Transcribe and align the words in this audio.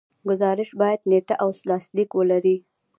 ګزارش 0.29 0.69
باید 0.81 0.99
نیټه 1.09 1.35
او 1.43 1.49
لاسلیک 1.69 2.09
ولري. 2.15 2.55